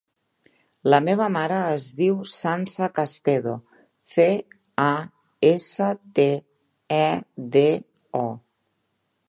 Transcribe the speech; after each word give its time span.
La 0.91 0.99
meva 1.07 1.25
mare 1.35 1.57
es 1.73 1.83
diu 1.99 2.15
Sança 2.31 2.87
Castedo: 2.95 3.53
ce, 4.13 4.27
a, 4.87 4.93
essa, 5.53 5.91
te, 6.21 6.29
e, 7.01 7.09
de, 7.57 7.67
o. 8.25 8.29